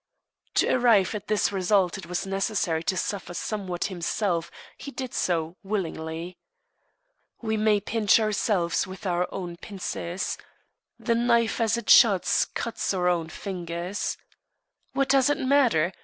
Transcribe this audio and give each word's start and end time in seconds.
To 0.55 0.67
arrive 0.67 1.13
at 1.13 1.27
this 1.27 1.51
result 1.51 1.95
it 1.95 2.07
was 2.07 2.25
necessary 2.25 2.81
to 2.85 2.97
suffer 2.97 3.35
somewhat 3.35 3.83
himself; 3.83 4.49
he 4.75 4.89
did 4.89 5.13
so 5.13 5.57
willingly. 5.61 6.39
We 7.43 7.55
may 7.55 7.79
pinch 7.81 8.19
ourselves 8.19 8.87
with 8.87 9.05
our 9.05 9.31
own 9.31 9.57
pincers. 9.57 10.39
The 10.97 11.13
knife 11.13 11.61
as 11.61 11.77
it 11.77 11.87
shuts 11.87 12.45
cuts 12.45 12.91
our 12.95 13.29
fingers. 13.29 14.17
What 14.93 15.09
does 15.09 15.29
it 15.29 15.37
matter? 15.37 15.93